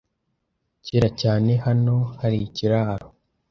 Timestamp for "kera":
0.85-1.09